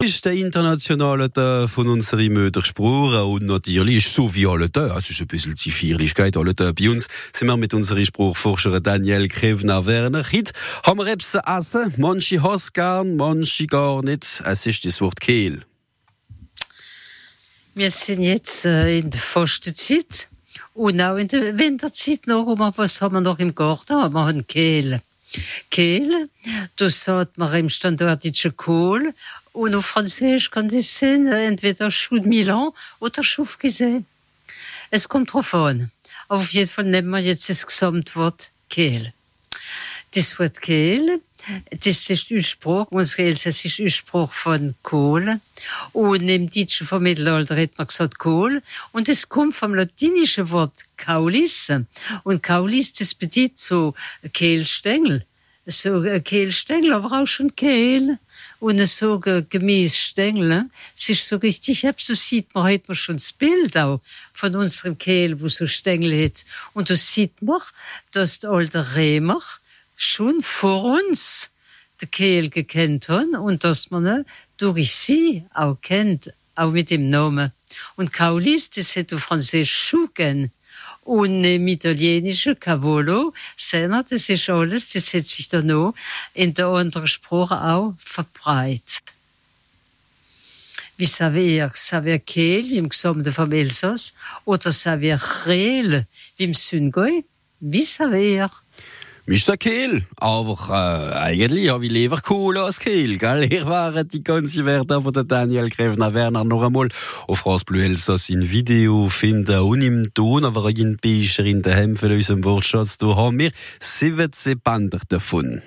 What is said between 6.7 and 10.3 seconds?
bei uns, sind wir mit unserem Spruchforscher Daniel Krevner-Werner.